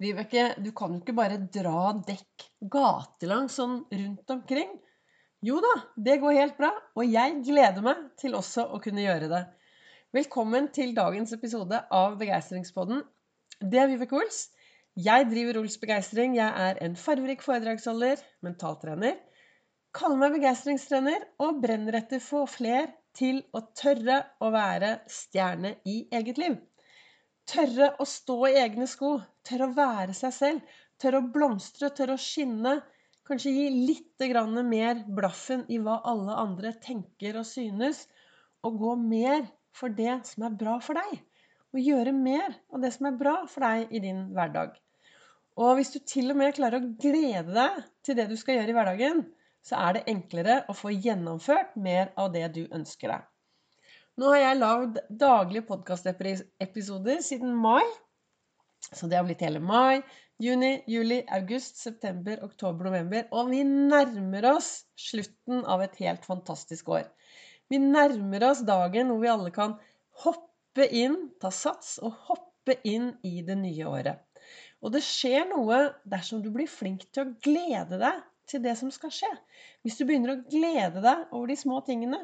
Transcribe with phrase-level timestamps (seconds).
[0.00, 4.70] Vibeke, du kan jo ikke bare dra dekk gatelangs sånn rundt omkring.
[5.44, 9.28] Jo da, det går helt bra, og jeg gleder meg til også å kunne gjøre
[9.28, 9.40] det.
[10.16, 13.02] Velkommen til dagens episode av Begeistringspodden.
[13.60, 14.46] Det er Vibeke Ols.
[14.96, 16.32] Jeg driver Ols Begeistring.
[16.38, 19.20] Jeg er en farverik foredragsholder, mentaltrener.
[19.92, 22.88] Kaller meg begeistringstrener og brenner etter å få fler
[23.20, 26.56] til å tørre å være stjerne i eget liv.
[27.48, 29.16] Tørre å stå i egne sko.
[29.46, 30.74] Tørre å være seg selv.
[31.00, 32.76] Tørre å blomstre, tørre å skinne.
[33.26, 34.24] Kanskje gi litt
[34.66, 38.06] mer blaffen i hva alle andre tenker og synes.
[38.62, 41.20] Og gå mer for det som er bra for deg.
[41.72, 44.74] Og gjøre mer av det som er bra for deg i din hverdag.
[45.60, 48.72] Og hvis du til og med klarer å glede deg til det du skal gjøre
[48.72, 49.24] i hverdagen,
[49.62, 53.26] så er det enklere å få gjennomført mer av det du ønsker deg.
[54.20, 57.86] Nå har jeg lagd daglige podkastepisoder siden mai.
[58.92, 60.02] Så det har blitt hele mai,
[60.42, 63.30] juni, juli, august, september, oktober, november.
[63.32, 64.68] Og vi nærmer oss
[65.00, 67.06] slutten av et helt fantastisk år.
[67.72, 69.78] Vi nærmer oss dagen hvor vi alle kan
[70.26, 74.20] hoppe inn, ta sats og hoppe inn i det nye året.
[74.84, 78.20] Og det skjer noe dersom du blir flink til å glede deg
[78.52, 79.32] til det som skal skje.
[79.80, 82.20] Hvis du begynner å glede deg over de små tingene,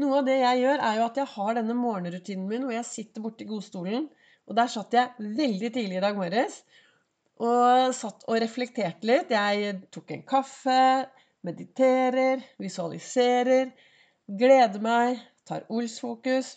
[0.00, 2.88] noe av det jeg gjør, er jo at jeg har denne morgenrutinen min hvor jeg
[2.88, 4.08] sitter borti godstolen.
[4.48, 6.62] Og der satt jeg veldig tidlig i dag morges
[7.42, 9.32] og satt og reflekterte litt.
[9.34, 10.80] Jeg tok en kaffe,
[11.46, 13.72] mediterer, visualiserer,
[14.28, 16.56] gleder meg, tar Ols-fokus.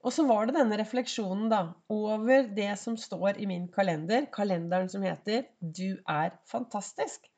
[0.00, 1.60] Og så var det denne refleksjonen da,
[1.92, 7.28] over det som står i min kalender, kalenderen som heter 'Du er fantastisk'.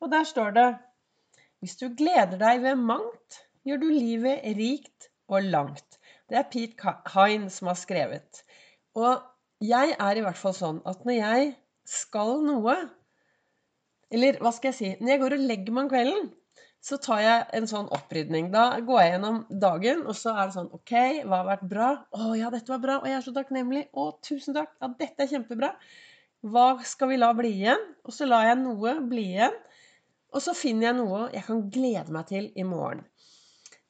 [0.00, 0.68] Og der står det
[1.58, 5.98] Hvis du gleder deg ved mangt, gjør du livet rikt og langt.
[6.30, 8.42] Det er Pete Hine som har skrevet.
[8.98, 9.22] Og
[9.62, 11.52] jeg er i hvert fall sånn at når jeg
[11.86, 12.76] skal noe
[14.12, 16.26] Eller hva skal jeg si Når jeg går og legger meg om kvelden,
[16.86, 18.50] så tar jeg en sånn opprydning.
[18.54, 20.92] Da går jeg gjennom dagen, og så er det sånn OK,
[21.26, 21.88] hva har vært bra?
[22.14, 22.98] Å ja, dette var bra.
[23.00, 23.82] Og jeg er så takknemlig.
[23.90, 24.76] Å, tusen takk.
[24.78, 25.72] Ja, dette er kjempebra.
[26.46, 27.82] Hva skal vi la bli igjen?
[28.06, 29.58] Og så lar jeg noe bli igjen.
[30.36, 33.02] Og så finner jeg noe jeg kan glede meg til i morgen.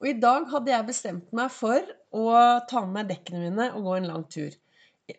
[0.03, 1.81] Og i dag hadde jeg bestemt meg for
[2.13, 2.25] å
[2.69, 4.53] ta med meg dekkene mine og gå en lang tur.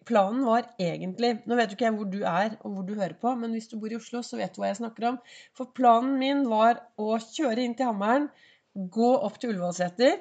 [0.08, 3.16] Planen var egentlig Nå vet jo ikke jeg hvor du er og hvor du hører
[3.22, 5.20] på, men hvis du bor i Oslo, så vet du hva jeg snakker om.
[5.56, 8.28] For planen min var å kjøre inn til Hammeren,
[8.76, 10.20] gå opp til Ullevålseter,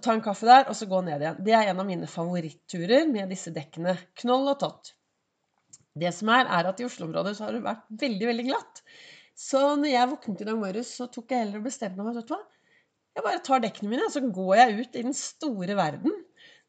[0.00, 1.42] ta en kaffe der, og så gå ned igjen.
[1.46, 3.98] Det er en av mine favoritturer med disse dekkene.
[4.22, 4.94] Knoll og tott.
[5.94, 8.82] Det som er, er at i Oslo-området så har det vært veldig, veldig glatt.
[9.38, 12.30] Så når jeg våknet i dag morges, så tok jeg heller og bestemte meg vet
[12.30, 12.38] du
[13.14, 16.14] jeg bare tar dekkene mine, og så går jeg ut i den store verden.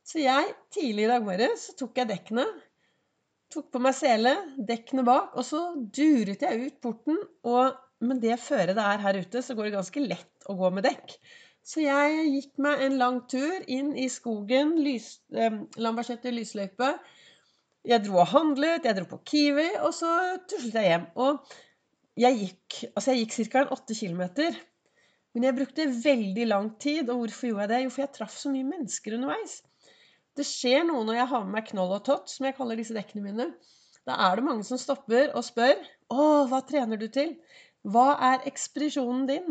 [0.06, 2.46] Så jeg, tidlig i dag morges, tok jeg dekkene.
[3.54, 4.36] Tok på meg sele,
[4.70, 5.62] dekkene bak, og så
[5.98, 7.18] duret jeg ut porten.
[7.50, 7.74] Og
[8.06, 10.86] med det føret det er her ute, så går det ganske lett å gå med
[10.86, 11.18] dekk.
[11.66, 16.92] Så jeg gikk meg en lang tur inn i skogen, lys, eh, Lambertseter lysløype.
[17.90, 20.12] Jeg dro og handlet, jeg dro på Kiwi, og så
[20.50, 21.10] tuslet jeg hjem.
[21.26, 21.58] Og
[22.22, 23.66] jeg gikk, altså jeg gikk ca.
[23.74, 24.24] 8 km.
[25.36, 27.10] Men jeg brukte veldig lang tid.
[27.12, 27.80] Og hvorfor gjorde jeg det?
[27.84, 29.60] Jo, for jeg traff så mye mennesker underveis.
[30.36, 32.96] Det skjer noe når jeg har med meg knoll og tott, som jeg kaller disse
[32.96, 33.50] dekkene mine.
[34.08, 35.78] Da er det mange som stopper og spør
[36.14, 37.32] Å, hva trener du til?
[37.86, 39.48] Hva er ekspedisjonen din?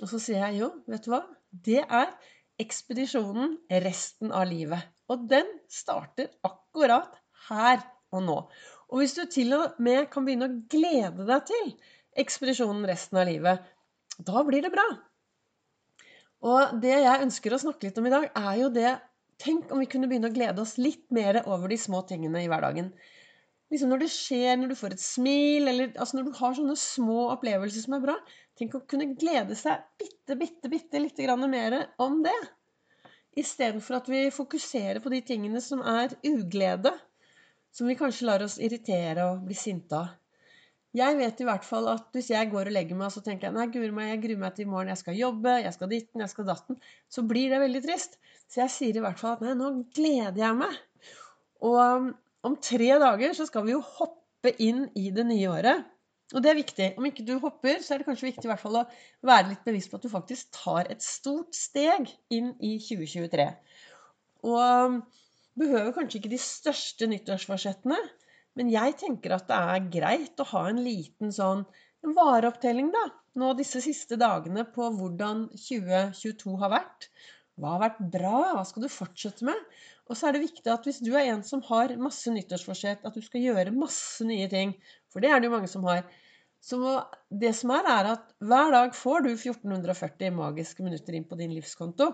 [0.00, 1.24] Og så sier jeg jo, vet du hva?
[1.50, 2.12] Det er
[2.60, 4.86] ekspedisjonen resten av livet.
[5.10, 7.18] Og den starter akkurat
[7.48, 7.82] her
[8.14, 8.38] og nå.
[8.90, 11.74] Og hvis du til og med kan begynne å glede deg til
[12.20, 13.60] ekspedisjonen resten av livet,
[14.26, 14.86] da blir det bra.
[16.50, 18.98] Og det jeg ønsker å snakke litt om i dag, er jo det
[19.40, 22.48] Tenk om vi kunne begynne å glede oss litt mer over de små tingene i
[22.50, 22.90] hverdagen.
[23.72, 26.76] Liksom når det skjer, når du får et smil, eller altså når du har sånne
[26.76, 28.16] små opplevelser som er bra.
[28.58, 32.36] Tenk å kunne glede seg bitte, bitte, bitte litt mer om det.
[33.40, 36.92] Istedenfor at vi fokuserer på de tingene som er uglede.
[37.72, 40.12] Som vi kanskje lar oss irritere og bli sinte av.
[40.96, 43.46] Jeg vet i hvert fall at hvis jeg går og legger meg og så tenker
[43.46, 45.90] jeg, nei, guri meg, jeg gruer meg til i morgen, jeg skal jobbe, jeg skal
[45.92, 48.18] ditten, jeg skal datten, så blir det veldig trist.
[48.50, 50.74] Så jeg sier i hvert fall at nei, nå gleder jeg meg.
[51.62, 52.10] Og um,
[52.48, 55.86] om tre dager så skal vi jo hoppe inn i det nye året.
[56.34, 56.88] Og det er viktig.
[56.98, 58.86] Om ikke du hopper, så er det kanskje viktig i hvert fall å
[59.26, 63.46] være litt bevisst på at du faktisk tar et stort steg inn i 2023.
[64.46, 65.00] Og um,
[65.58, 67.98] behøver kanskje ikke de største nyttårsforsettene.
[68.58, 71.64] Men jeg tenker at det er greit å ha en liten sånn
[72.16, 73.04] vareopptelling, da.
[73.38, 77.10] Nå disse siste dagene på hvordan 2022 har vært.
[77.60, 78.38] Hva har vært bra?
[78.56, 79.58] Hva skal du fortsette med?
[80.10, 83.14] Og så er det viktig at hvis du er en som har masse nyttårsforsett, at
[83.14, 84.74] du skal gjøre masse nye ting,
[85.12, 86.02] for det er det jo mange som har,
[86.60, 86.80] så
[87.30, 91.54] det som er, er at hver dag får du 1440 magiske minutter inn på din
[91.56, 92.10] livskonto.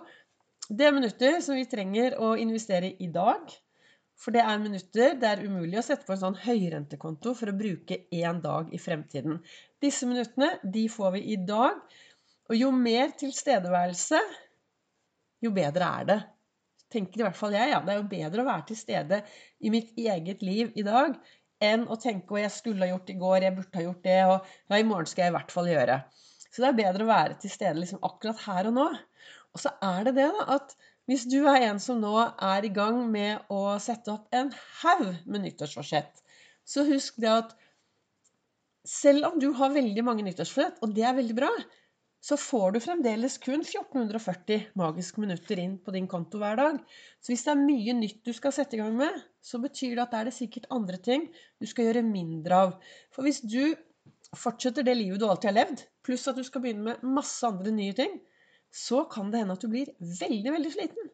[0.69, 3.49] Det er minutter som vi trenger å investere i dag.
[4.17, 7.57] For det er minutter det er umulig å sette på en sånn høyrentekonto for å
[7.57, 9.43] bruke én dag i fremtiden.
[9.83, 11.83] Disse minuttene de får vi i dag.
[12.47, 14.21] Og jo mer tilstedeværelse,
[15.43, 16.19] jo bedre er det.
[16.95, 17.73] Tenker i hvert fall jeg.
[17.75, 17.81] Ja.
[17.83, 19.21] Det er jo bedre å være til stede
[19.59, 21.19] i mitt eget liv i dag
[21.65, 24.17] enn å tenke å jeg skulle ha gjort i går, jeg burde ha gjort det,
[24.29, 25.97] og ja, i morgen skal jeg i hvert fall gjøre.
[26.51, 28.85] Så det er bedre å være til stede liksom akkurat her og nå.
[29.57, 30.77] Og så er det det, da, at
[31.07, 34.51] hvis du er en som nå er i gang med å sette opp en
[34.83, 36.23] haug med nyttårsforsett,
[36.67, 37.55] så husk det at
[38.87, 41.51] selv om du har veldig mange nyttårsforsett, og det er veldig bra,
[42.27, 46.79] så får du fremdeles kun 1440 magiske minutter inn på din konto hver dag.
[47.23, 50.03] Så hvis det er mye nytt du skal sette i gang med, så betyr det
[50.07, 51.29] at det er det sikkert andre ting
[51.63, 52.73] du skal gjøre mindre av.
[53.15, 53.77] For hvis du
[54.35, 57.75] fortsetter det livet du alltid har levd, pluss at du skal begynne med masse andre
[57.75, 58.19] nye ting,
[58.77, 61.13] så kan det hende at du blir veldig, veldig sliten.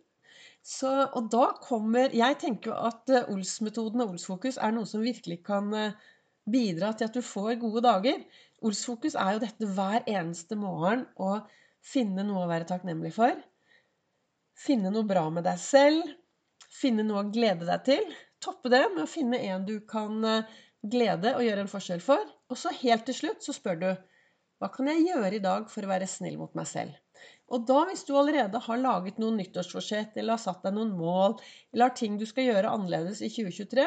[0.62, 5.02] Så, og da kommer Jeg tenker jo at eh, Ols-metoden og Ols-fokus er noe som
[5.02, 5.96] virkelig kan eh,
[6.46, 8.20] bidra til at du får gode dager.
[8.62, 11.40] Ols-fokus er jo dette hver eneste morgen å
[11.82, 13.34] finne noe å være takknemlig for.
[14.58, 16.06] Finne noe bra med deg selv.
[16.72, 18.06] Finne noe å glede deg til.
[18.42, 20.54] Toppe det med å finne en du kan eh,
[20.94, 22.22] glede og gjøre en forskjell for.
[22.50, 23.90] Og så helt til slutt så spør du
[24.62, 26.94] hva kan jeg gjøre i dag for å være snill mot meg selv?
[27.52, 31.36] Og da, hvis du allerede har laget noen nyttårsforsett, eller har satt deg noen mål,
[31.72, 33.86] eller har ting du skal gjøre annerledes i 2023,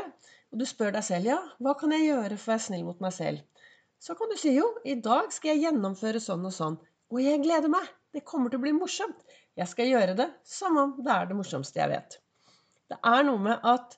[0.53, 3.01] og du spør deg selv ja, hva kan jeg gjøre for å være snill mot
[3.03, 3.65] meg selv?
[3.99, 6.77] Så kan du si jo, i dag skal jeg gjennomføre sånn og sånn.
[7.13, 7.87] Og jeg gleder meg.
[8.13, 9.17] Det kommer til å bli morsomt.
[9.57, 12.17] Jeg skal gjøre det som om det er det morsomste jeg vet.
[12.91, 13.95] Det er noe med at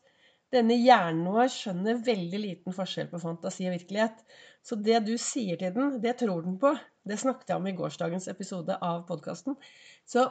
[0.53, 4.21] denne hjernen vår skjønner veldig liten forskjell på fantasi og virkelighet.
[4.67, 6.73] Så det du sier til den, det tror den på.
[7.07, 9.55] Det snakket jeg om i gårsdagens episode av podkasten.
[10.03, 10.25] Så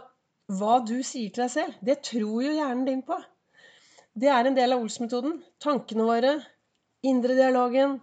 [0.52, 3.16] hva du sier til deg selv, det tror jo hjernen din på.
[4.16, 5.38] Det er en del av Ols-metoden.
[5.62, 6.34] Tankene våre,
[7.08, 7.96] indre dialogen,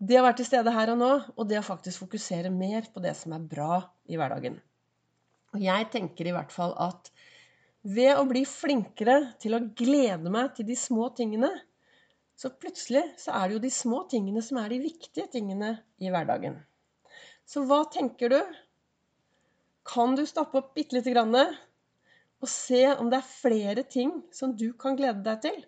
[0.00, 3.02] det å være til stede her og nå, og det å faktisk fokusere mer på
[3.04, 4.56] det som er bra i hverdagen.
[5.54, 7.10] Og jeg tenker i hvert fall at
[7.86, 11.50] ved å bli flinkere til å glede meg til de små tingene,
[12.40, 16.08] så plutselig så er det jo de små tingene som er de viktige tingene i
[16.12, 16.54] hverdagen.
[17.44, 18.38] Så hva tenker du?
[19.90, 24.54] Kan du stoppe opp bitte lite grann og se om det er flere ting som
[24.56, 25.58] du kan glede deg til?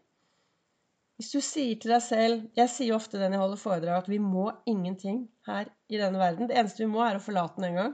[1.20, 4.18] Hvis du sier til deg selv Jeg sier ofte den jeg holder foredrag, at vi
[4.18, 6.48] må ingenting her i denne verden.
[6.48, 7.92] Det eneste vi må, er å forlate den en gang.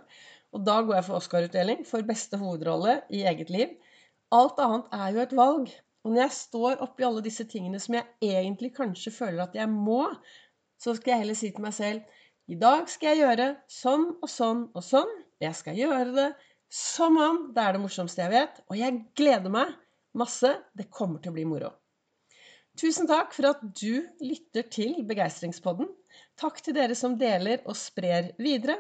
[0.55, 3.75] Og da går jeg for Oscar-utdeling for beste hovedrolle i eget liv.
[4.33, 5.75] Alt annet er jo et valg.
[6.09, 9.69] Og når jeg står oppi alle disse tingene som jeg egentlig kanskje føler at jeg
[9.69, 10.07] må,
[10.81, 12.17] så skal jeg heller si til meg selv
[12.49, 15.11] i dag skal jeg gjøre sånn og sånn og sånn.
[15.45, 16.29] Jeg skal gjøre det
[16.73, 18.63] som om det er det morsomste jeg vet.
[18.73, 19.75] Og jeg gleder meg
[20.17, 20.55] masse.
[20.73, 21.75] Det kommer til å bli moro.
[22.81, 25.91] Tusen takk for at du lytter til Begeistringspodden.
[26.41, 28.79] Takk til dere som deler og sprer videre.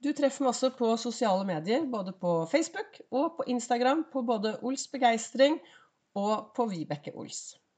[0.00, 4.56] Du treffer meg også på sosiale medier, både på Facebook og på Instagram på både
[4.64, 5.60] Ols Begeistring
[6.14, 7.59] og på Vibeke Ols.